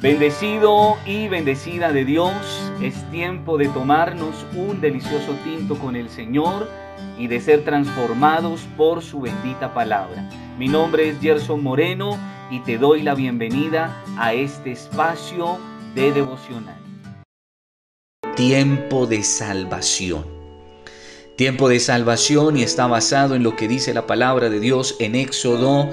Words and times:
Bendecido 0.00 0.96
y 1.04 1.28
bendecida 1.28 1.92
de 1.92 2.06
Dios, 2.06 2.32
es 2.80 2.94
tiempo 3.10 3.58
de 3.58 3.68
tomarnos 3.68 4.46
un 4.56 4.80
delicioso 4.80 5.36
tinto 5.44 5.78
con 5.78 5.94
el 5.94 6.08
Señor 6.08 6.70
y 7.18 7.26
de 7.26 7.38
ser 7.38 7.66
transformados 7.66 8.62
por 8.78 9.02
su 9.02 9.20
bendita 9.20 9.74
palabra. 9.74 10.26
Mi 10.58 10.68
nombre 10.68 11.10
es 11.10 11.20
Gerson 11.20 11.62
Moreno 11.62 12.18
y 12.50 12.60
te 12.60 12.78
doy 12.78 13.02
la 13.02 13.14
bienvenida 13.14 14.02
a 14.16 14.32
este 14.32 14.72
espacio 14.72 15.58
de 15.94 16.12
devocional. 16.12 16.80
Tiempo 18.36 19.06
de 19.06 19.22
salvación. 19.22 20.24
Tiempo 21.36 21.68
de 21.68 21.78
salvación 21.78 22.56
y 22.56 22.62
está 22.62 22.86
basado 22.86 23.34
en 23.34 23.42
lo 23.42 23.54
que 23.54 23.68
dice 23.68 23.92
la 23.92 24.06
palabra 24.06 24.48
de 24.48 24.60
Dios 24.60 24.96
en 24.98 25.14
Éxodo 25.14 25.90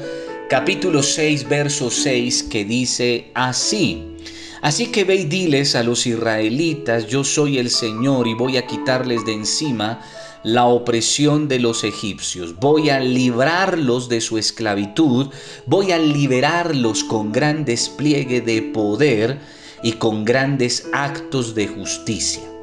capítulo 0.50 1.04
6, 1.04 1.50
verso 1.50 1.92
6, 1.92 2.44
que 2.44 2.64
dice 2.64 3.32
así. 3.34 4.16
Así 4.62 4.88
que 4.88 5.04
ve 5.04 5.16
y 5.16 5.26
diles 5.26 5.76
a 5.76 5.84
los 5.84 6.08
israelitas, 6.08 7.08
yo 7.08 7.24
soy 7.24 7.58
el 7.58 7.70
Señor 7.70 8.28
y 8.28 8.34
voy 8.34 8.58
a 8.58 8.66
quitarles 8.66 9.26
de 9.26 9.34
encima 9.34 10.02
la 10.44 10.66
opresión 10.66 11.48
de 11.48 11.60
los 11.60 11.84
egipcios, 11.84 12.56
voy 12.60 12.90
a 12.90 13.00
librarlos 13.00 14.08
de 14.08 14.22
su 14.22 14.38
esclavitud, 14.38 15.28
voy 15.66 15.92
a 15.92 15.98
liberarlos 15.98 17.04
con 17.04 17.32
gran 17.32 17.66
despliegue 17.66 18.40
de 18.40 18.62
poder 18.62 19.40
y 19.84 19.94
con 19.94 20.24
grandes 20.24 20.88
actos 20.94 21.54
de 21.54 21.68
justicia. 21.68 22.57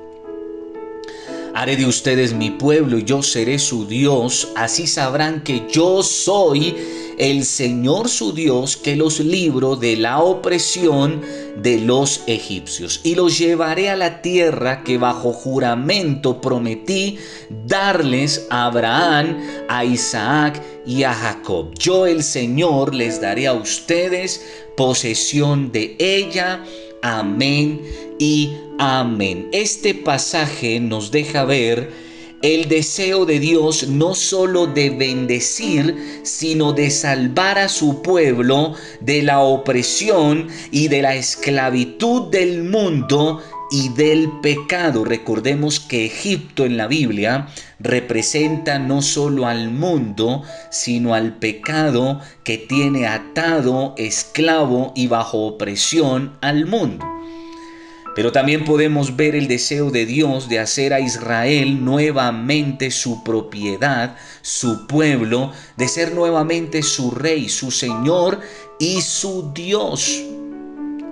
Haré 1.56 1.76
de 1.76 1.86
ustedes 1.86 2.34
mi 2.34 2.50
pueblo 2.50 2.98
y 2.98 3.04
yo 3.04 3.22
seré 3.22 3.60
su 3.60 3.86
Dios, 3.86 4.48
así 4.56 4.88
sabrán 4.88 5.44
que 5.44 5.62
yo 5.70 6.02
soy 6.02 6.74
el 7.16 7.44
Señor 7.44 8.08
su 8.08 8.32
Dios 8.32 8.76
que 8.76 8.96
los 8.96 9.20
libro 9.20 9.76
de 9.76 9.94
la 9.96 10.18
opresión 10.18 11.22
de 11.56 11.78
los 11.78 12.22
egipcios 12.26 13.00
y 13.04 13.14
los 13.14 13.38
llevaré 13.38 13.88
a 13.88 13.94
la 13.94 14.20
tierra 14.20 14.82
que 14.82 14.98
bajo 14.98 15.32
juramento 15.32 16.40
prometí 16.40 17.18
darles 17.66 18.48
a 18.50 18.66
Abraham, 18.66 19.38
a 19.68 19.84
Isaac 19.84 20.60
y 20.84 21.04
a 21.04 21.14
Jacob. 21.14 21.72
Yo 21.78 22.06
el 22.06 22.24
Señor 22.24 22.92
les 22.92 23.20
daré 23.20 23.46
a 23.46 23.52
ustedes 23.52 24.44
posesión 24.76 25.70
de 25.70 25.94
ella. 26.00 26.64
Amén 27.00 27.80
y 28.18 28.56
amén. 28.78 29.48
Este 29.52 29.94
pasaje 29.94 30.80
nos 30.80 31.10
deja 31.10 31.44
ver 31.44 31.90
el 32.42 32.68
deseo 32.68 33.24
de 33.24 33.40
Dios 33.40 33.88
no 33.88 34.14
solo 34.14 34.66
de 34.66 34.90
bendecir, 34.90 36.20
sino 36.24 36.74
de 36.74 36.90
salvar 36.90 37.58
a 37.58 37.70
su 37.70 38.02
pueblo 38.02 38.74
de 39.00 39.22
la 39.22 39.40
opresión 39.40 40.48
y 40.70 40.88
de 40.88 41.00
la 41.00 41.14
esclavitud 41.14 42.30
del 42.30 42.64
mundo 42.64 43.40
y 43.70 43.88
del 43.94 44.30
pecado. 44.42 45.06
Recordemos 45.06 45.80
que 45.80 46.04
Egipto 46.04 46.66
en 46.66 46.76
la 46.76 46.86
Biblia 46.86 47.48
representa 47.80 48.78
no 48.78 49.00
solo 49.00 49.46
al 49.46 49.70
mundo, 49.70 50.42
sino 50.70 51.14
al 51.14 51.38
pecado 51.38 52.20
que 52.44 52.58
tiene 52.58 53.06
atado, 53.06 53.94
esclavo 53.96 54.92
y 54.94 55.06
bajo 55.06 55.46
opresión 55.46 56.36
al 56.42 56.66
mundo. 56.66 57.13
Pero 58.14 58.30
también 58.30 58.64
podemos 58.64 59.16
ver 59.16 59.34
el 59.34 59.48
deseo 59.48 59.90
de 59.90 60.06
Dios 60.06 60.48
de 60.48 60.60
hacer 60.60 60.94
a 60.94 61.00
Israel 61.00 61.84
nuevamente 61.84 62.90
su 62.90 63.24
propiedad, 63.24 64.16
su 64.40 64.86
pueblo, 64.86 65.50
de 65.76 65.88
ser 65.88 66.14
nuevamente 66.14 66.82
su 66.82 67.10
rey, 67.10 67.48
su 67.48 67.72
Señor 67.72 68.40
y 68.78 69.00
su 69.00 69.50
Dios. 69.52 70.22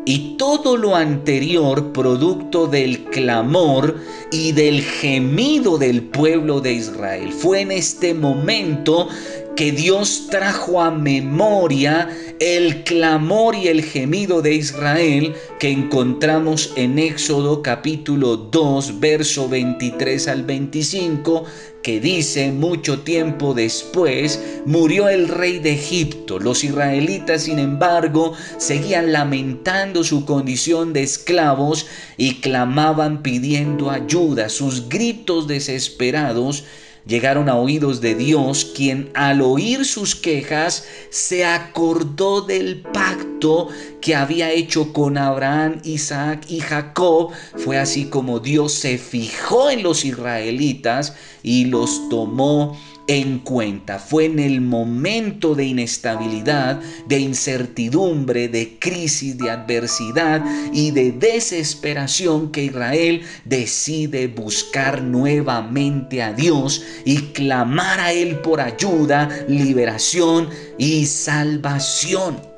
Y 0.04 0.36
todo 0.36 0.76
lo 0.76 0.96
anterior 0.96 1.92
producto 1.92 2.66
del 2.66 3.04
clamor 3.04 3.96
y 4.32 4.50
del 4.50 4.82
gemido 4.82 5.78
del 5.78 6.02
pueblo 6.02 6.60
de 6.60 6.72
Israel. 6.72 7.32
Fue 7.32 7.60
en 7.60 7.70
este 7.70 8.12
momento 8.12 9.08
que 9.56 9.72
Dios 9.72 10.28
trajo 10.30 10.80
a 10.80 10.90
memoria 10.90 12.08
el 12.40 12.84
clamor 12.84 13.54
y 13.54 13.68
el 13.68 13.82
gemido 13.82 14.42
de 14.42 14.54
Israel 14.54 15.34
que 15.60 15.70
encontramos 15.70 16.72
en 16.76 16.98
Éxodo 16.98 17.62
capítulo 17.62 18.36
2, 18.36 18.98
verso 18.98 19.48
23 19.48 20.28
al 20.28 20.44
25, 20.44 21.44
que 21.82 22.00
dice, 22.00 22.50
mucho 22.50 23.00
tiempo 23.00 23.54
después 23.54 24.40
murió 24.64 25.08
el 25.08 25.28
rey 25.28 25.58
de 25.58 25.74
Egipto. 25.74 26.38
Los 26.38 26.64
israelitas, 26.64 27.42
sin 27.42 27.58
embargo, 27.58 28.32
seguían 28.58 29.12
lamentando 29.12 30.02
su 30.02 30.24
condición 30.24 30.92
de 30.92 31.02
esclavos 31.02 31.86
y 32.16 32.40
clamaban 32.40 33.22
pidiendo 33.22 33.90
ayuda. 33.90 34.48
Sus 34.48 34.88
gritos 34.88 35.46
desesperados 35.46 36.64
llegaron 37.06 37.48
a 37.48 37.56
oídos 37.56 38.00
de 38.00 38.14
Dios, 38.14 38.72
quien 38.76 39.10
al 39.14 39.40
oír 39.40 39.84
sus 39.84 40.14
quejas 40.14 40.84
se 41.10 41.44
acordó 41.44 42.42
del 42.42 42.80
pacto 42.80 43.68
que 44.00 44.14
había 44.14 44.50
hecho 44.50 44.92
con 44.92 45.18
Abraham, 45.18 45.80
Isaac 45.84 46.44
y 46.48 46.60
Jacob. 46.60 47.30
Fue 47.56 47.78
así 47.78 48.06
como 48.06 48.40
Dios 48.40 48.72
se 48.72 48.98
fijó 48.98 49.70
en 49.70 49.82
los 49.82 50.04
israelitas 50.04 51.14
y 51.42 51.66
los 51.66 52.08
tomó 52.08 52.78
en 53.06 53.38
cuenta. 53.40 53.98
Fue 53.98 54.26
en 54.26 54.38
el 54.38 54.60
momento 54.60 55.54
de 55.54 55.64
inestabilidad, 55.64 56.80
de 57.06 57.18
incertidumbre, 57.18 58.48
de 58.48 58.78
crisis, 58.78 59.36
de 59.38 59.50
adversidad 59.50 60.44
y 60.72 60.90
de 60.90 61.12
desesperación 61.12 62.52
que 62.52 62.64
Israel 62.64 63.22
decide 63.44 64.28
buscar 64.28 65.02
nuevamente 65.02 66.22
a 66.22 66.32
Dios 66.32 66.82
y 67.04 67.18
clamar 67.32 68.00
a 68.00 68.12
Él 68.12 68.36
por 68.40 68.60
ayuda, 68.60 69.28
liberación 69.48 70.48
y 70.78 71.06
salvación. 71.06 72.52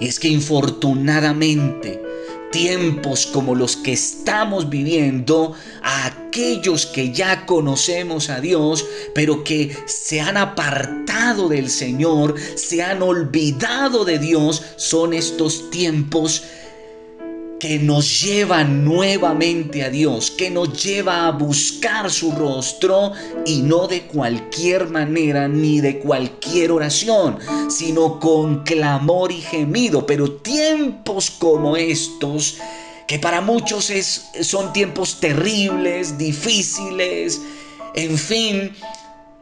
Y 0.00 0.06
es 0.06 0.18
que 0.18 0.28
infortunadamente, 0.28 2.09
tiempos 2.50 3.26
como 3.26 3.54
los 3.54 3.76
que 3.76 3.92
estamos 3.92 4.68
viviendo, 4.68 5.54
a 5.82 6.06
aquellos 6.06 6.86
que 6.86 7.12
ya 7.12 7.46
conocemos 7.46 8.30
a 8.30 8.40
Dios, 8.40 8.84
pero 9.14 9.44
que 9.44 9.76
se 9.86 10.20
han 10.20 10.36
apartado 10.36 11.48
del 11.48 11.70
Señor, 11.70 12.34
se 12.56 12.82
han 12.82 13.02
olvidado 13.02 14.04
de 14.04 14.18
Dios, 14.18 14.62
son 14.76 15.14
estos 15.14 15.70
tiempos 15.70 16.44
que 17.60 17.78
nos 17.78 18.22
lleva 18.22 18.64
nuevamente 18.64 19.84
a 19.84 19.90
Dios, 19.90 20.30
que 20.30 20.50
nos 20.50 20.82
lleva 20.82 21.28
a 21.28 21.32
buscar 21.32 22.10
su 22.10 22.32
rostro 22.32 23.12
y 23.44 23.60
no 23.60 23.86
de 23.86 24.02
cualquier 24.06 24.88
manera 24.88 25.46
ni 25.46 25.80
de 25.80 25.98
cualquier 25.98 26.72
oración, 26.72 27.38
sino 27.68 28.18
con 28.18 28.64
clamor 28.64 29.30
y 29.30 29.42
gemido. 29.42 30.06
Pero 30.06 30.32
tiempos 30.32 31.30
como 31.30 31.76
estos, 31.76 32.56
que 33.06 33.18
para 33.18 33.42
muchos 33.42 33.90
es, 33.90 34.24
son 34.40 34.72
tiempos 34.72 35.20
terribles, 35.20 36.16
difíciles, 36.16 37.40
en 37.94 38.16
fin, 38.16 38.72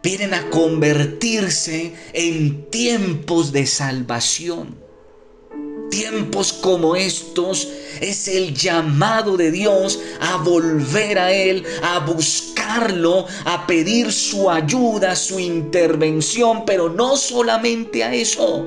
vienen 0.03 0.35
a 0.35 0.51
convertirse 0.51 1.95
en 2.13 2.69
tiempos 2.71 3.53
de 3.53 3.65
salvación. 3.65 4.88
Tiempos 5.91 6.53
como 6.53 6.97
estos 6.97 7.69
es 8.01 8.29
el 8.29 8.55
llamado 8.55 9.37
de 9.37 9.51
Dios 9.51 9.99
a 10.21 10.37
volver 10.37 11.19
a 11.19 11.33
Él, 11.33 11.65
a 11.83 12.01
buscarlo, 12.01 13.27
a 13.45 13.67
pedir 13.67 14.13
su 14.13 14.51
ayuda, 14.51 15.17
su 15.17 15.39
intervención, 15.39 16.65
pero 16.67 16.89
no 16.89 17.17
solamente 17.17 18.05
a 18.05 18.15
eso, 18.15 18.67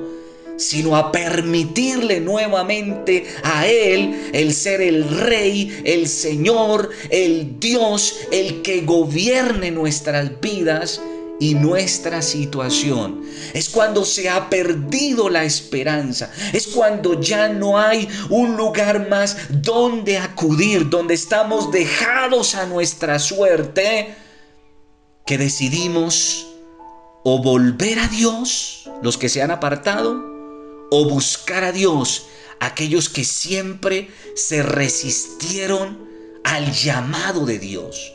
sino 0.56 0.96
a 0.96 1.12
permitirle 1.12 2.20
nuevamente 2.20 3.26
a 3.42 3.66
Él 3.66 4.30
el 4.32 4.52
ser 4.52 4.80
el 4.80 5.08
Rey, 5.08 5.82
el 5.84 6.08
Señor, 6.08 6.90
el 7.10 7.58
Dios, 7.60 8.16
el 8.30 8.62
que 8.62 8.82
gobierne 8.82 9.70
nuestras 9.70 10.40
vidas 10.40 11.00
y 11.40 11.54
nuestra 11.54 12.22
situación. 12.22 13.22
Es 13.52 13.68
cuando 13.68 14.04
se 14.04 14.28
ha 14.28 14.48
perdido 14.48 15.28
la 15.28 15.44
esperanza. 15.44 16.30
Es 16.52 16.68
cuando 16.68 17.20
ya 17.20 17.48
no 17.48 17.78
hay 17.78 18.08
un 18.30 18.56
lugar 18.56 19.08
más 19.08 19.36
donde 19.50 20.18
acudir, 20.18 20.88
donde 20.88 21.14
estamos 21.14 21.70
dejados 21.72 22.54
a 22.54 22.66
nuestra 22.66 23.18
suerte, 23.18 24.14
que 25.26 25.38
decidimos 25.38 26.46
o 27.24 27.42
volver 27.42 27.98
a 27.98 28.08
Dios, 28.08 28.90
los 29.02 29.16
que 29.16 29.28
se 29.28 29.42
han 29.42 29.50
apartado, 29.50 30.20
o 30.90 31.08
buscar 31.08 31.64
a 31.64 31.72
Dios, 31.72 32.26
aquellos 32.60 33.08
que 33.08 33.24
siempre 33.24 34.10
se 34.34 34.62
resistieron 34.62 36.08
al 36.44 36.72
llamado 36.72 37.46
de 37.46 37.58
Dios. 37.58 38.12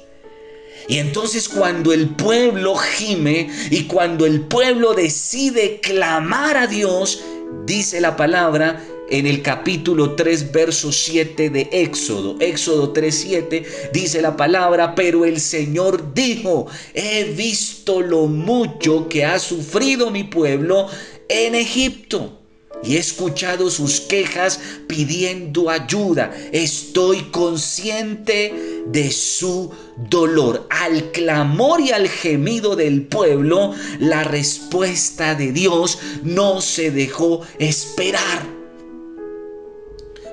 Y 0.88 1.00
entonces 1.00 1.50
cuando 1.50 1.92
el 1.92 2.10
pueblo 2.10 2.76
gime 2.76 3.50
y 3.70 3.84
cuando 3.84 4.26
el 4.26 4.42
pueblo 4.42 4.94
decide 4.94 5.80
clamar 5.82 6.56
a 6.56 6.68
Dios, 6.68 7.22
dice 7.66 8.00
la 8.00 8.16
palabra 8.16 8.82
en 9.10 9.26
el 9.26 9.42
capítulo 9.42 10.16
3, 10.16 10.52
verso 10.52 10.92
7 10.92 11.50
de 11.50 11.70
Éxodo. 11.72 12.38
Éxodo 12.40 12.92
3, 12.92 13.16
7 13.16 13.66
dice 13.94 14.22
la 14.22 14.38
palabra, 14.38 14.96
pero 14.96 15.26
el 15.26 15.40
Señor 15.40 16.14
dijo, 16.14 16.68
he 16.94 17.26
visto 17.26 18.02
lo 18.02 18.28
mucho 18.28 19.08
que 19.10 19.26
ha 19.26 19.40
sufrido 19.40 20.10
mi 20.10 20.24
pueblo 20.24 20.88
en 21.30 21.56
Egipto 21.56 22.38
y 22.84 22.96
he 22.96 23.00
escuchado 23.00 23.70
sus 23.70 24.02
quejas 24.02 24.60
pidiendo 24.88 25.70
ayuda. 25.70 26.36
Estoy 26.52 27.24
consciente 27.32 28.84
de 28.88 29.12
su 29.12 29.72
dolor. 30.10 30.68
Al 30.70 31.12
clamor 31.12 31.82
y 31.82 31.92
al 31.92 32.08
gemido 32.08 32.76
del 32.76 33.08
pueblo, 33.08 33.74
la 34.00 34.24
respuesta 34.24 35.36
de 35.36 35.52
Dios 35.52 36.00
no 36.24 36.62
se 36.62 36.92
dejó 36.92 37.42
esperar. 37.60 38.58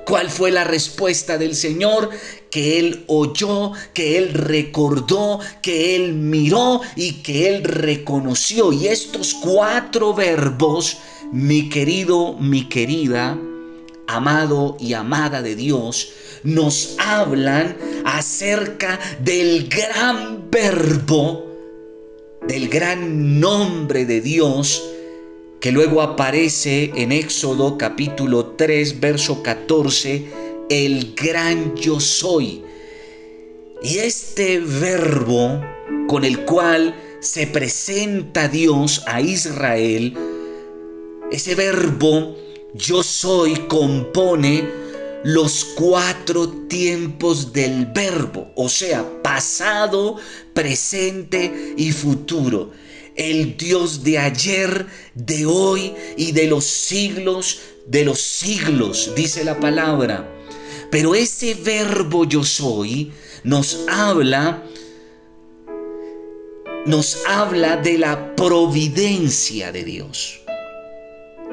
¿Cuál 0.05 0.29
fue 0.29 0.51
la 0.51 0.63
respuesta 0.63 1.39
del 1.39 1.55
Señor? 1.55 2.11
Que 2.51 2.77
Él 2.77 3.05
oyó, 3.07 3.71
que 3.93 4.19
Él 4.19 4.33
recordó, 4.35 5.39
que 5.63 5.95
Él 5.95 6.13
miró 6.13 6.81
y 6.95 7.23
que 7.23 7.47
Él 7.49 7.63
reconoció. 7.63 8.71
Y 8.71 8.87
estos 8.87 9.33
cuatro 9.33 10.13
verbos 10.13 10.97
mi 11.31 11.69
querido, 11.69 12.33
mi 12.33 12.67
querida, 12.69 13.37
amado 14.07 14.77
y 14.79 14.93
amada 14.93 15.41
de 15.41 15.55
Dios, 15.55 16.13
nos 16.43 16.95
hablan 16.99 17.75
acerca 18.05 18.99
del 19.23 19.67
gran 19.67 20.49
verbo, 20.51 21.45
del 22.47 22.69
gran 22.69 23.39
nombre 23.39 24.05
de 24.05 24.21
Dios, 24.21 24.83
que 25.59 25.71
luego 25.71 26.01
aparece 26.01 26.91
en 26.95 27.11
Éxodo 27.11 27.77
capítulo 27.77 28.53
3, 28.57 28.99
verso 28.99 29.41
14, 29.41 30.25
el 30.69 31.15
gran 31.15 31.75
yo 31.75 31.99
soy. 31.99 32.63
Y 33.81 33.97
este 33.97 34.59
verbo 34.59 35.61
con 36.07 36.23
el 36.23 36.45
cual 36.45 36.95
se 37.19 37.47
presenta 37.47 38.47
Dios 38.47 39.03
a 39.07 39.21
Israel, 39.21 40.15
ese 41.35 41.55
verbo 41.55 42.37
yo 42.73 43.03
soy 43.03 43.55
compone 43.67 44.67
los 45.23 45.65
cuatro 45.75 46.49
tiempos 46.67 47.51
del 47.51 47.87
verbo, 47.87 48.51
o 48.55 48.69
sea, 48.69 49.03
pasado, 49.23 50.17
presente 50.53 51.73
y 51.77 51.91
futuro. 51.91 52.71
El 53.15 53.57
Dios 53.57 54.03
de 54.03 54.19
ayer, 54.19 54.85
de 55.15 55.45
hoy 55.45 55.93
y 56.15 56.31
de 56.31 56.47
los 56.47 56.65
siglos 56.65 57.59
de 57.87 58.03
los 58.03 58.19
siglos, 58.21 59.11
dice 59.15 59.43
la 59.43 59.59
palabra. 59.59 60.27
Pero 60.91 61.15
ese 61.15 61.53
verbo 61.55 62.25
yo 62.25 62.43
soy 62.43 63.11
nos 63.43 63.79
habla 63.87 64.63
nos 66.85 67.17
habla 67.25 67.77
de 67.77 67.97
la 67.97 68.35
providencia 68.35 69.71
de 69.71 69.83
Dios. 69.83 70.44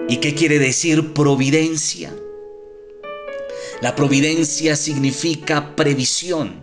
¿Y 0.08 0.16
qué 0.16 0.34
quiere 0.34 0.58
decir 0.58 1.12
providencia? 1.12 2.14
La 3.80 3.96
providencia 3.96 4.76
significa 4.76 5.74
previsión 5.74 6.62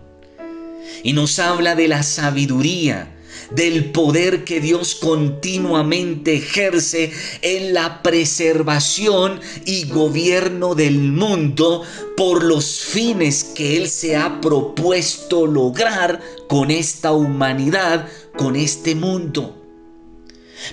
y 1.03 1.13
nos 1.13 1.39
habla 1.39 1.75
de 1.75 1.87
la 1.87 2.03
sabiduría, 2.03 3.15
del 3.51 3.91
poder 3.91 4.43
que 4.43 4.59
Dios 4.59 4.95
continuamente 4.95 6.35
ejerce 6.35 7.11
en 7.41 7.73
la 7.73 8.01
preservación 8.01 9.39
y 9.65 9.85
gobierno 9.85 10.75
del 10.75 10.99
mundo 10.99 11.83
por 12.15 12.43
los 12.43 12.79
fines 12.81 13.43
que 13.43 13.77
Él 13.77 13.89
se 13.89 14.15
ha 14.15 14.39
propuesto 14.41 15.45
lograr 15.45 16.21
con 16.47 16.71
esta 16.71 17.11
humanidad, 17.11 18.07
con 18.37 18.55
este 18.55 18.95
mundo. 18.95 19.58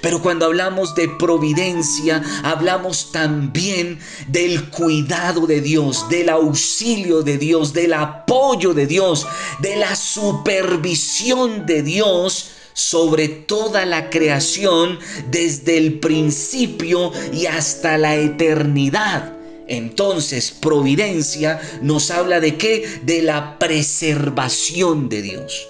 Pero 0.00 0.20
cuando 0.20 0.46
hablamos 0.46 0.94
de 0.94 1.08
providencia, 1.08 2.22
hablamos 2.42 3.12
también 3.12 3.98
del 4.28 4.68
cuidado 4.70 5.46
de 5.46 5.60
Dios, 5.60 6.08
del 6.08 6.28
auxilio 6.28 7.22
de 7.22 7.38
Dios, 7.38 7.72
del 7.72 7.94
apoyo 7.94 8.74
de 8.74 8.86
Dios, 8.86 9.26
de 9.60 9.76
la 9.76 9.96
supervisión 9.96 11.66
de 11.66 11.82
Dios 11.82 12.50
sobre 12.72 13.28
toda 13.28 13.86
la 13.86 14.10
creación 14.10 14.98
desde 15.30 15.78
el 15.78 15.98
principio 15.98 17.10
y 17.32 17.46
hasta 17.46 17.96
la 17.96 18.16
eternidad. 18.16 19.32
Entonces, 19.66 20.50
providencia 20.50 21.60
nos 21.80 22.10
habla 22.10 22.38
de 22.40 22.56
qué? 22.56 23.00
De 23.02 23.22
la 23.22 23.58
preservación 23.58 25.08
de 25.08 25.22
Dios. 25.22 25.66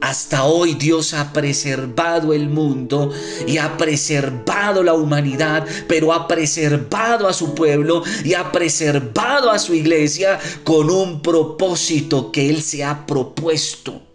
Hasta 0.00 0.44
hoy 0.44 0.74
Dios 0.74 1.12
ha 1.12 1.32
preservado 1.32 2.32
el 2.32 2.48
mundo 2.48 3.12
y 3.46 3.58
ha 3.58 3.76
preservado 3.76 4.82
la 4.82 4.94
humanidad, 4.94 5.66
pero 5.86 6.12
ha 6.12 6.26
preservado 6.26 7.28
a 7.28 7.32
su 7.32 7.54
pueblo 7.54 8.02
y 8.24 8.34
ha 8.34 8.50
preservado 8.50 9.50
a 9.50 9.58
su 9.58 9.74
iglesia 9.74 10.38
con 10.64 10.90
un 10.90 11.20
propósito 11.20 12.32
que 12.32 12.48
Él 12.48 12.62
se 12.62 12.82
ha 12.82 13.06
propuesto. 13.06 14.09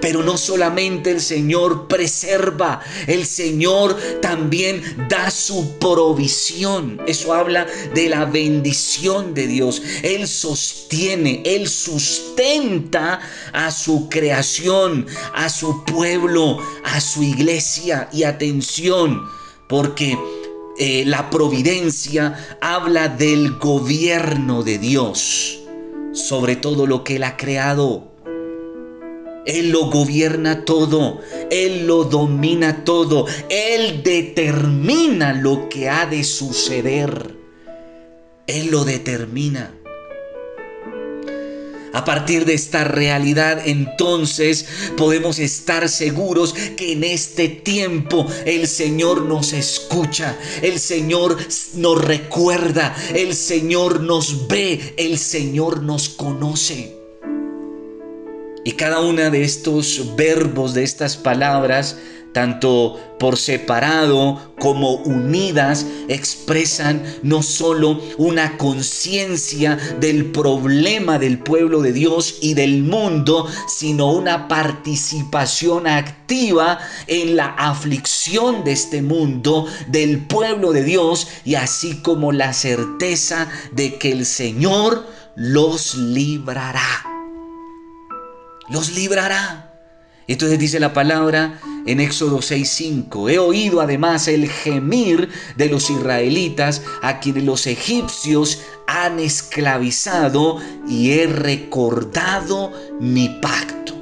Pero 0.00 0.22
no 0.22 0.36
solamente 0.36 1.10
el 1.10 1.20
Señor 1.20 1.86
preserva, 1.88 2.80
el 3.06 3.26
Señor 3.26 3.96
también 4.20 4.82
da 5.08 5.30
su 5.30 5.78
provisión. 5.78 7.00
Eso 7.06 7.32
habla 7.34 7.66
de 7.94 8.08
la 8.08 8.24
bendición 8.24 9.34
de 9.34 9.46
Dios. 9.46 9.82
Él 10.02 10.26
sostiene, 10.26 11.42
Él 11.44 11.68
sustenta 11.68 13.20
a 13.52 13.70
su 13.70 14.08
creación, 14.08 15.06
a 15.34 15.48
su 15.48 15.84
pueblo, 15.84 16.58
a 16.84 17.00
su 17.00 17.22
iglesia. 17.22 18.08
Y 18.12 18.24
atención, 18.24 19.22
porque... 19.68 20.18
Eh, 20.78 21.04
la 21.04 21.28
providencia 21.28 22.56
habla 22.62 23.06
del 23.08 23.58
gobierno 23.58 24.62
de 24.62 24.78
Dios 24.78 25.62
sobre 26.12 26.56
todo 26.56 26.86
lo 26.86 27.04
que 27.04 27.16
Él 27.16 27.24
ha 27.24 27.36
creado. 27.36 28.11
Él 29.46 29.70
lo 29.70 29.90
gobierna 29.90 30.64
todo, 30.64 31.20
Él 31.50 31.86
lo 31.86 32.04
domina 32.04 32.84
todo, 32.84 33.26
Él 33.48 34.02
determina 34.02 35.32
lo 35.32 35.68
que 35.68 35.88
ha 35.88 36.06
de 36.06 36.24
suceder. 36.24 37.34
Él 38.46 38.70
lo 38.70 38.84
determina. 38.84 39.72
A 41.92 42.04
partir 42.06 42.46
de 42.46 42.54
esta 42.54 42.84
realidad, 42.84 43.62
entonces 43.66 44.64
podemos 44.96 45.38
estar 45.38 45.88
seguros 45.90 46.54
que 46.76 46.92
en 46.92 47.04
este 47.04 47.48
tiempo 47.48 48.26
el 48.46 48.66
Señor 48.66 49.22
nos 49.22 49.52
escucha, 49.52 50.38
el 50.62 50.78
Señor 50.78 51.36
nos 51.74 52.02
recuerda, 52.02 52.96
el 53.14 53.34
Señor 53.34 54.00
nos 54.00 54.48
ve, 54.48 54.94
el 54.96 55.18
Señor 55.18 55.82
nos 55.82 56.08
conoce. 56.08 57.01
Y 58.64 58.72
cada 58.72 59.00
una 59.00 59.30
de 59.30 59.42
estos 59.42 60.14
verbos, 60.16 60.74
de 60.74 60.84
estas 60.84 61.16
palabras, 61.16 61.96
tanto 62.32 62.98
por 63.18 63.36
separado 63.36 64.52
como 64.58 64.94
unidas, 64.94 65.86
expresan 66.08 67.02
no 67.22 67.42
solo 67.42 68.00
una 68.18 68.56
conciencia 68.56 69.76
del 70.00 70.26
problema 70.26 71.18
del 71.18 71.38
pueblo 71.38 71.82
de 71.82 71.92
Dios 71.92 72.38
y 72.40 72.54
del 72.54 72.82
mundo, 72.82 73.48
sino 73.68 74.12
una 74.12 74.48
participación 74.48 75.86
activa 75.86 76.78
en 77.06 77.36
la 77.36 77.46
aflicción 77.46 78.64
de 78.64 78.72
este 78.72 79.02
mundo, 79.02 79.66
del 79.88 80.18
pueblo 80.26 80.72
de 80.72 80.84
Dios, 80.84 81.28
y 81.44 81.56
así 81.56 82.00
como 82.00 82.32
la 82.32 82.52
certeza 82.52 83.48
de 83.72 83.98
que 83.98 84.12
el 84.12 84.24
Señor 84.24 85.06
los 85.36 85.94
librará 85.94 87.11
los 88.72 88.94
librará. 88.94 89.68
Entonces 90.26 90.58
dice 90.58 90.80
la 90.80 90.92
palabra 90.92 91.60
en 91.84 92.00
Éxodo 92.00 92.38
6:5, 92.38 93.28
he 93.28 93.38
oído 93.38 93.80
además 93.80 94.28
el 94.28 94.48
gemir 94.48 95.28
de 95.56 95.68
los 95.68 95.90
israelitas 95.90 96.82
a 97.02 97.20
quienes 97.20 97.44
los 97.44 97.66
egipcios 97.66 98.62
han 98.86 99.18
esclavizado 99.18 100.58
y 100.88 101.10
he 101.10 101.26
recordado 101.26 102.72
mi 103.00 103.28
pacto. 103.40 103.94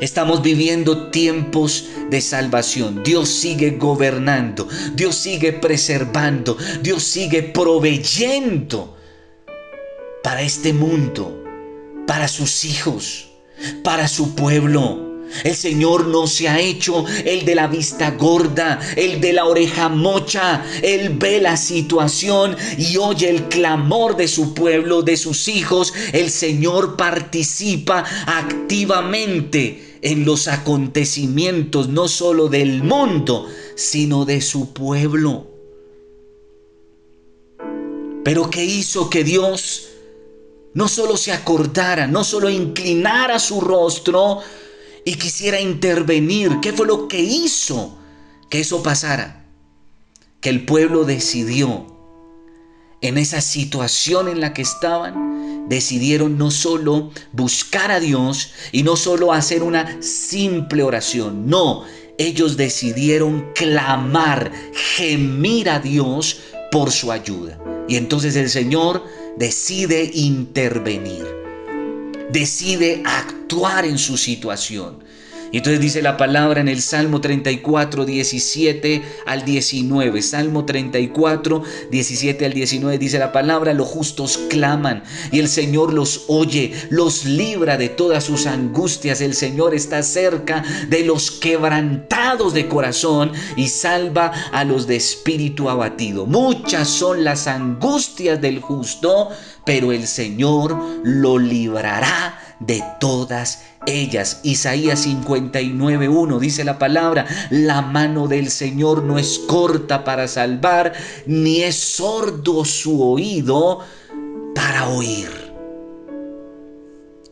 Estamos 0.00 0.42
viviendo 0.42 1.10
tiempos 1.10 1.86
de 2.08 2.20
salvación. 2.22 3.02
Dios 3.02 3.28
sigue 3.28 3.72
gobernando. 3.72 4.66
Dios 4.94 5.14
sigue 5.16 5.52
preservando. 5.52 6.56
Dios 6.82 7.02
sigue 7.02 7.42
proveyendo 7.42 8.96
para 10.22 10.40
este 10.40 10.72
mundo 10.72 11.39
para 12.10 12.26
sus 12.26 12.64
hijos, 12.64 13.28
para 13.84 14.08
su 14.08 14.34
pueblo. 14.34 14.98
El 15.44 15.54
Señor 15.54 16.08
no 16.08 16.26
se 16.26 16.48
ha 16.48 16.58
hecho 16.58 17.04
el 17.24 17.44
de 17.44 17.54
la 17.54 17.68
vista 17.68 18.10
gorda, 18.10 18.80
el 18.96 19.20
de 19.20 19.32
la 19.32 19.44
oreja 19.44 19.88
mocha. 19.88 20.64
Él 20.82 21.10
ve 21.10 21.40
la 21.40 21.56
situación 21.56 22.56
y 22.76 22.96
oye 22.96 23.30
el 23.30 23.44
clamor 23.44 24.16
de 24.16 24.26
su 24.26 24.54
pueblo, 24.54 25.02
de 25.02 25.16
sus 25.16 25.46
hijos. 25.46 25.94
El 26.12 26.30
Señor 26.30 26.96
participa 26.96 28.04
activamente 28.26 30.00
en 30.02 30.24
los 30.24 30.48
acontecimientos 30.48 31.90
no 31.90 32.08
solo 32.08 32.48
del 32.48 32.82
mundo, 32.82 33.46
sino 33.76 34.24
de 34.24 34.40
su 34.40 34.72
pueblo. 34.72 35.46
Pero 38.24 38.50
¿qué 38.50 38.64
hizo 38.64 39.08
que 39.08 39.22
Dios 39.22 39.89
no 40.74 40.88
solo 40.88 41.16
se 41.16 41.32
acordara, 41.32 42.06
no 42.06 42.24
solo 42.24 42.48
inclinara 42.48 43.38
su 43.38 43.60
rostro 43.60 44.40
y 45.04 45.14
quisiera 45.14 45.60
intervenir. 45.60 46.58
¿Qué 46.60 46.72
fue 46.72 46.86
lo 46.86 47.08
que 47.08 47.20
hizo 47.20 47.98
que 48.48 48.60
eso 48.60 48.82
pasara? 48.82 49.46
Que 50.40 50.50
el 50.50 50.64
pueblo 50.64 51.04
decidió, 51.04 51.86
en 53.02 53.16
esa 53.18 53.40
situación 53.40 54.28
en 54.28 54.40
la 54.40 54.52
que 54.52 54.62
estaban, 54.62 55.68
decidieron 55.68 56.36
no 56.36 56.50
solo 56.50 57.10
buscar 57.32 57.90
a 57.90 58.00
Dios 58.00 58.50
y 58.72 58.82
no 58.82 58.96
solo 58.96 59.32
hacer 59.32 59.62
una 59.62 60.02
simple 60.02 60.82
oración, 60.82 61.48
no, 61.48 61.84
ellos 62.18 62.58
decidieron 62.58 63.52
clamar, 63.54 64.52
gemir 64.96 65.70
a 65.70 65.80
Dios 65.80 66.40
por 66.70 66.90
su 66.90 67.10
ayuda. 67.10 67.58
Y 67.88 67.96
entonces 67.96 68.36
el 68.36 68.50
Señor 68.50 69.02
decide 69.36 70.10
intervenir, 70.14 71.26
decide 72.30 73.02
actuar 73.04 73.84
en 73.84 73.98
su 73.98 74.16
situación. 74.16 75.02
Y 75.52 75.58
entonces 75.58 75.80
dice 75.80 76.00
la 76.00 76.16
palabra 76.16 76.60
en 76.60 76.68
el 76.68 76.80
Salmo 76.80 77.20
34, 77.20 78.04
17 78.04 79.02
al 79.26 79.44
19. 79.44 80.22
Salmo 80.22 80.64
34, 80.64 81.62
17 81.90 82.46
al 82.46 82.52
19 82.52 82.98
dice 82.98 83.18
la 83.18 83.32
palabra, 83.32 83.74
los 83.74 83.88
justos 83.88 84.38
claman 84.48 85.02
y 85.32 85.40
el 85.40 85.48
Señor 85.48 85.92
los 85.92 86.24
oye, 86.28 86.72
los 86.90 87.24
libra 87.24 87.76
de 87.76 87.88
todas 87.88 88.24
sus 88.24 88.46
angustias. 88.46 89.20
El 89.20 89.34
Señor 89.34 89.74
está 89.74 90.02
cerca 90.02 90.62
de 90.88 91.04
los 91.04 91.32
quebrantados 91.32 92.54
de 92.54 92.68
corazón 92.68 93.32
y 93.56 93.68
salva 93.68 94.32
a 94.52 94.64
los 94.64 94.86
de 94.86 94.96
espíritu 94.96 95.68
abatido. 95.68 96.26
Muchas 96.26 96.88
son 96.88 97.24
las 97.24 97.48
angustias 97.48 98.40
del 98.40 98.60
justo, 98.60 99.30
pero 99.64 99.90
el 99.90 100.06
Señor 100.06 100.78
lo 101.02 101.38
librará 101.38 102.38
de 102.60 102.82
todas 103.00 103.69
ellas. 103.86 104.40
Isaías 104.42 105.06
59.1 105.06 106.38
dice 106.38 106.64
la 106.64 106.78
palabra, 106.78 107.26
la 107.50 107.82
mano 107.82 108.28
del 108.28 108.50
Señor 108.50 109.02
no 109.02 109.18
es 109.18 109.38
corta 109.46 110.04
para 110.04 110.28
salvar, 110.28 110.92
ni 111.26 111.62
es 111.62 111.76
sordo 111.76 112.64
su 112.64 113.02
oído 113.02 113.80
para 114.54 114.88
oír. 114.88 115.28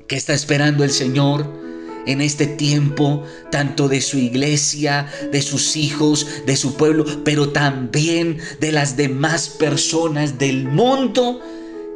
¿Qué 0.06 0.16
está 0.16 0.34
esperando 0.34 0.84
el 0.84 0.90
Señor? 0.90 1.68
en 2.06 2.22
este 2.22 2.46
tiempo, 2.46 3.22
tanto 3.50 3.86
de 3.86 4.00
su 4.00 4.16
iglesia, 4.16 5.06
de 5.30 5.42
sus 5.42 5.76
hijos, 5.76 6.26
de 6.46 6.56
su 6.56 6.74
pueblo, 6.74 7.04
pero 7.22 7.50
también 7.50 8.38
de 8.60 8.72
las 8.72 8.96
demás 8.96 9.50
personas 9.50 10.38
del 10.38 10.64
mundo 10.64 11.42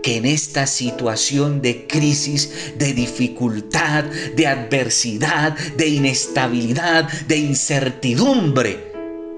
que 0.02 0.16
en 0.16 0.26
esta 0.26 0.66
situación 0.66 1.62
de 1.62 1.87
crisis, 1.87 2.75
de 2.76 2.92
dificultad, 2.92 4.04
de 4.37 4.47
adversidad, 4.47 5.56
de 5.76 5.88
inestabilidad, 5.88 7.09
de 7.28 7.38
incertidumbre, 7.38 8.92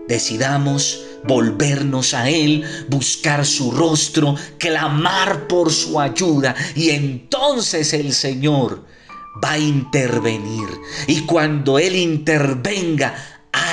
decidamos 0.09 1.05
volvernos 1.27 2.15
a 2.15 2.29
Él, 2.29 2.65
buscar 2.89 3.45
su 3.47 3.71
rostro, 3.71 4.37
clamar 4.59 5.47
por 5.49 5.73
su 5.73 6.01
ayuda 6.01 6.55
y 6.75 6.91
entonces 6.91 7.93
el 7.93 8.13
Señor 8.13 8.85
va 9.43 9.53
a 9.53 9.59
intervenir. 9.59 10.69
Y 11.07 11.23
cuando 11.23 11.79
Él 11.79 11.97
intervenga, 11.97 13.15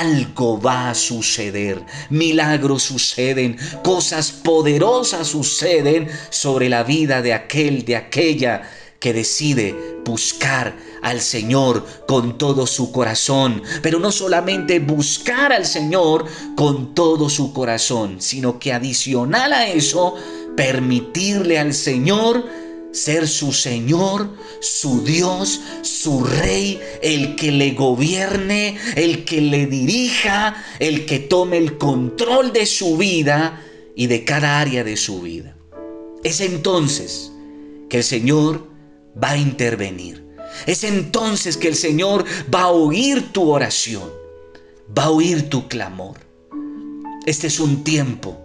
algo 0.00 0.60
va 0.60 0.90
a 0.90 0.94
suceder. 0.94 1.82
Milagros 2.10 2.84
suceden, 2.84 3.56
cosas 3.82 4.32
poderosas 4.32 5.28
suceden 5.28 6.08
sobre 6.30 6.68
la 6.68 6.82
vida 6.82 7.22
de 7.22 7.34
aquel, 7.34 7.84
de 7.84 7.96
aquella 7.96 8.62
que 8.98 9.12
decide 9.12 9.74
buscar 10.04 10.74
al 11.02 11.20
Señor 11.20 11.84
con 12.06 12.38
todo 12.38 12.66
su 12.66 12.92
corazón. 12.92 13.62
Pero 13.82 13.98
no 13.98 14.12
solamente 14.12 14.78
buscar 14.78 15.52
al 15.52 15.66
Señor 15.66 16.24
con 16.56 16.94
todo 16.94 17.28
su 17.28 17.52
corazón, 17.52 18.20
sino 18.20 18.58
que 18.58 18.72
adicional 18.72 19.52
a 19.52 19.68
eso, 19.68 20.14
permitirle 20.56 21.58
al 21.58 21.74
Señor 21.74 22.44
ser 22.92 23.26
su 23.26 23.52
Señor, 23.52 24.30
su 24.60 25.02
Dios, 25.02 25.60
su 25.82 26.24
Rey, 26.24 26.80
el 27.02 27.34
que 27.36 27.50
le 27.50 27.72
gobierne, 27.72 28.78
el 28.94 29.24
que 29.24 29.40
le 29.40 29.66
dirija, 29.66 30.62
el 30.78 31.06
que 31.06 31.18
tome 31.18 31.56
el 31.56 31.78
control 31.78 32.52
de 32.52 32.66
su 32.66 32.96
vida 32.96 33.62
y 33.96 34.06
de 34.06 34.24
cada 34.24 34.60
área 34.60 34.84
de 34.84 34.96
su 34.96 35.20
vida. 35.22 35.56
Es 36.22 36.40
entonces 36.40 37.32
que 37.88 37.98
el 37.98 38.04
Señor 38.04 38.68
va 39.22 39.30
a 39.30 39.36
intervenir. 39.36 40.24
Es 40.66 40.84
entonces 40.84 41.56
que 41.56 41.68
el 41.68 41.74
Señor 41.74 42.24
va 42.54 42.62
a 42.62 42.70
oír 42.70 43.32
tu 43.32 43.50
oración, 43.50 44.10
va 44.96 45.04
a 45.04 45.10
oír 45.10 45.48
tu 45.48 45.66
clamor. 45.68 46.18
Este 47.26 47.46
es 47.46 47.58
un 47.58 47.84
tiempo 47.84 48.38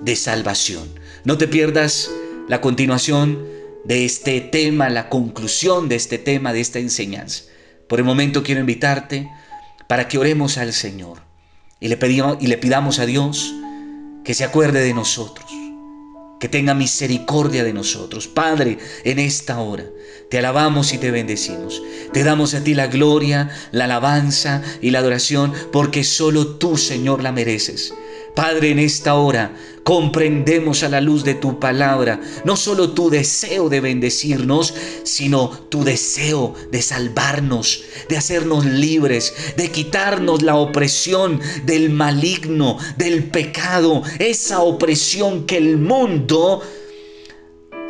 de 0.00 0.14
salvación. 0.14 0.88
No 1.24 1.38
te 1.38 1.48
pierdas 1.48 2.10
la 2.48 2.60
continuación 2.60 3.57
de 3.84 4.04
este 4.04 4.40
tema, 4.40 4.88
la 4.90 5.08
conclusión 5.08 5.88
de 5.88 5.96
este 5.96 6.18
tema, 6.18 6.52
de 6.52 6.60
esta 6.60 6.78
enseñanza. 6.78 7.44
Por 7.88 7.98
el 7.98 8.04
momento 8.04 8.42
quiero 8.42 8.60
invitarte 8.60 9.28
para 9.86 10.08
que 10.08 10.18
oremos 10.18 10.58
al 10.58 10.72
Señor 10.72 11.22
y 11.80 11.88
le, 11.88 11.96
pedimos, 11.96 12.38
y 12.40 12.46
le 12.46 12.58
pidamos 12.58 12.98
a 12.98 13.06
Dios 13.06 13.54
que 14.24 14.34
se 14.34 14.44
acuerde 14.44 14.80
de 14.80 14.92
nosotros, 14.92 15.50
que 16.38 16.48
tenga 16.48 16.74
misericordia 16.74 17.64
de 17.64 17.72
nosotros. 17.72 18.28
Padre, 18.28 18.78
en 19.04 19.18
esta 19.18 19.58
hora 19.60 19.84
te 20.30 20.38
alabamos 20.38 20.92
y 20.92 20.98
te 20.98 21.10
bendecimos. 21.10 21.82
Te 22.12 22.24
damos 22.24 22.54
a 22.54 22.62
ti 22.62 22.74
la 22.74 22.88
gloria, 22.88 23.50
la 23.72 23.84
alabanza 23.84 24.62
y 24.82 24.90
la 24.90 24.98
adoración, 24.98 25.52
porque 25.72 26.04
solo 26.04 26.56
tú, 26.56 26.76
Señor, 26.76 27.22
la 27.22 27.32
mereces. 27.32 27.94
Padre, 28.38 28.70
en 28.70 28.78
esta 28.78 29.16
hora 29.16 29.52
comprendemos 29.82 30.84
a 30.84 30.88
la 30.88 31.00
luz 31.00 31.24
de 31.24 31.34
tu 31.34 31.58
palabra 31.58 32.20
no 32.44 32.54
solo 32.54 32.90
tu 32.90 33.10
deseo 33.10 33.68
de 33.68 33.80
bendecirnos, 33.80 34.74
sino 35.02 35.48
tu 35.48 35.82
deseo 35.82 36.54
de 36.70 36.80
salvarnos, 36.80 37.82
de 38.08 38.16
hacernos 38.16 38.64
libres, 38.64 39.34
de 39.56 39.72
quitarnos 39.72 40.42
la 40.42 40.54
opresión 40.54 41.40
del 41.64 41.90
maligno, 41.90 42.78
del 42.96 43.24
pecado, 43.24 44.04
esa 44.20 44.60
opresión 44.60 45.44
que 45.44 45.56
el 45.56 45.76
mundo 45.76 46.62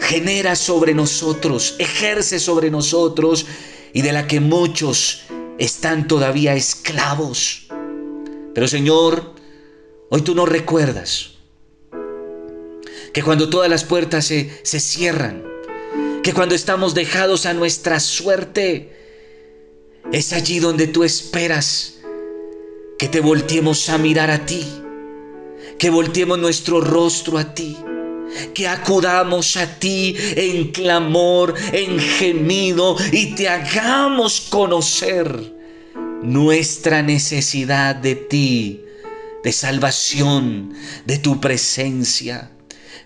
genera 0.00 0.56
sobre 0.56 0.94
nosotros, 0.94 1.74
ejerce 1.78 2.38
sobre 2.38 2.70
nosotros 2.70 3.44
y 3.92 4.00
de 4.00 4.12
la 4.12 4.26
que 4.26 4.40
muchos 4.40 5.24
están 5.58 6.08
todavía 6.08 6.54
esclavos. 6.54 7.68
Pero 8.54 8.66
Señor, 8.66 9.36
Hoy 10.10 10.22
tú 10.22 10.34
nos 10.34 10.48
recuerdas 10.48 11.32
que 13.12 13.22
cuando 13.22 13.50
todas 13.50 13.68
las 13.68 13.84
puertas 13.84 14.24
se, 14.24 14.50
se 14.62 14.80
cierran, 14.80 15.44
que 16.22 16.32
cuando 16.32 16.54
estamos 16.54 16.94
dejados 16.94 17.44
a 17.44 17.52
nuestra 17.52 18.00
suerte, 18.00 18.96
es 20.10 20.32
allí 20.32 20.60
donde 20.60 20.86
tú 20.86 21.04
esperas 21.04 21.98
que 22.98 23.06
te 23.08 23.20
volteemos 23.20 23.90
a 23.90 23.98
mirar 23.98 24.30
a 24.30 24.46
ti, 24.46 24.66
que 25.78 25.90
volteemos 25.90 26.38
nuestro 26.38 26.80
rostro 26.80 27.36
a 27.36 27.52
ti, 27.52 27.76
que 28.54 28.66
acudamos 28.66 29.58
a 29.58 29.78
ti 29.78 30.16
en 30.36 30.72
clamor, 30.72 31.54
en 31.72 31.98
gemido 31.98 32.96
y 33.12 33.34
te 33.34 33.46
hagamos 33.50 34.40
conocer 34.40 35.52
nuestra 36.22 37.02
necesidad 37.02 37.94
de 37.94 38.14
ti 38.14 38.84
de 39.42 39.52
salvación, 39.52 40.74
de 41.06 41.18
tu 41.18 41.40
presencia. 41.40 42.50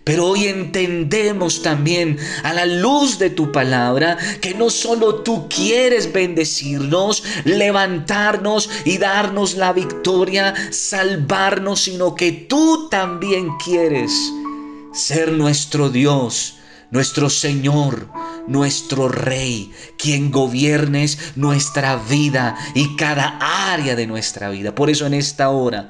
Pero 0.04 0.26
hoy 0.26 0.46
entendemos 0.48 1.62
también 1.62 2.18
a 2.42 2.52
la 2.52 2.66
luz 2.66 3.18
de 3.20 3.30
tu 3.30 3.52
palabra 3.52 4.18
que 4.40 4.52
no 4.52 4.68
solo 4.68 5.22
tú 5.22 5.48
quieres 5.48 6.12
bendecirnos, 6.12 7.22
levantarnos 7.44 8.68
y 8.84 8.98
darnos 8.98 9.54
la 9.54 9.72
victoria, 9.72 10.54
salvarnos, 10.72 11.82
sino 11.82 12.16
que 12.16 12.32
tú 12.32 12.88
también 12.90 13.56
quieres 13.64 14.12
ser 14.92 15.30
nuestro 15.30 15.88
Dios, 15.88 16.56
nuestro 16.90 17.30
Señor, 17.30 18.08
nuestro 18.48 19.08
Rey, 19.08 19.72
quien 19.96 20.32
gobiernes 20.32 21.16
nuestra 21.36 21.94
vida 21.94 22.56
y 22.74 22.96
cada 22.96 23.38
área 23.72 23.94
de 23.94 24.08
nuestra 24.08 24.50
vida. 24.50 24.74
Por 24.74 24.90
eso 24.90 25.06
en 25.06 25.14
esta 25.14 25.50
hora 25.50 25.88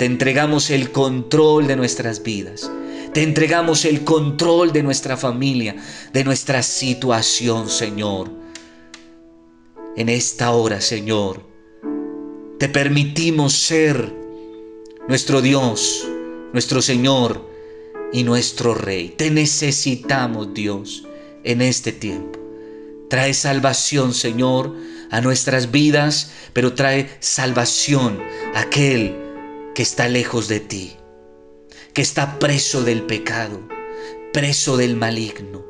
te 0.00 0.06
entregamos 0.06 0.70
el 0.70 0.92
control 0.92 1.66
de 1.66 1.76
nuestras 1.76 2.22
vidas. 2.22 2.72
Te 3.12 3.22
entregamos 3.22 3.84
el 3.84 4.02
control 4.02 4.72
de 4.72 4.82
nuestra 4.82 5.14
familia, 5.18 5.76
de 6.14 6.24
nuestra 6.24 6.62
situación, 6.62 7.68
Señor. 7.68 8.30
En 9.98 10.08
esta 10.08 10.52
hora, 10.52 10.80
Señor, 10.80 11.46
te 12.58 12.70
permitimos 12.70 13.52
ser 13.52 14.10
nuestro 15.06 15.42
Dios, 15.42 16.08
nuestro 16.54 16.80
Señor 16.80 17.46
y 18.10 18.22
nuestro 18.22 18.72
Rey. 18.72 19.10
Te 19.10 19.30
necesitamos, 19.30 20.54
Dios, 20.54 21.06
en 21.44 21.60
este 21.60 21.92
tiempo. 21.92 22.40
Trae 23.10 23.34
salvación, 23.34 24.14
Señor, 24.14 24.74
a 25.10 25.20
nuestras 25.20 25.70
vidas, 25.70 26.32
pero 26.54 26.72
trae 26.72 27.10
salvación 27.20 28.18
a 28.54 28.60
aquel 28.60 29.28
que 29.80 29.84
está 29.84 30.08
lejos 30.08 30.46
de 30.46 30.60
ti, 30.60 30.92
que 31.94 32.02
está 32.02 32.38
preso 32.38 32.84
del 32.84 33.04
pecado, 33.04 33.66
preso 34.30 34.76
del 34.76 34.94
maligno. 34.94 35.64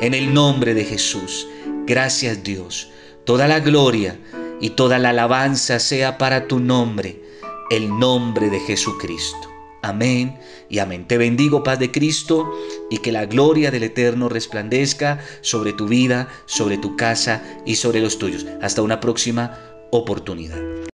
En 0.00 0.14
el 0.14 0.32
nombre 0.32 0.72
de 0.72 0.86
Jesús, 0.86 1.46
gracias 1.86 2.42
Dios. 2.42 2.88
Toda 3.26 3.46
la 3.46 3.60
gloria 3.60 4.18
y 4.58 4.70
toda 4.70 4.98
la 4.98 5.10
alabanza 5.10 5.80
sea 5.80 6.16
para 6.16 6.48
tu 6.48 6.60
nombre, 6.60 7.22
el 7.68 7.98
nombre 7.98 8.48
de 8.48 8.58
Jesucristo. 8.60 9.50
Amén 9.82 10.38
y 10.70 10.78
amén. 10.78 11.06
Te 11.06 11.18
bendigo, 11.18 11.62
paz 11.62 11.78
de 11.78 11.92
Cristo, 11.92 12.50
y 12.88 12.96
que 13.00 13.12
la 13.12 13.26
gloria 13.26 13.70
del 13.70 13.82
Eterno 13.82 14.30
resplandezca 14.30 15.22
sobre 15.42 15.74
tu 15.74 15.86
vida, 15.88 16.26
sobre 16.46 16.78
tu 16.78 16.96
casa 16.96 17.42
y 17.66 17.76
sobre 17.76 18.00
los 18.00 18.18
tuyos. 18.18 18.46
Hasta 18.62 18.80
una 18.80 18.98
próxima 18.98 19.60
oportunidad. 19.92 20.86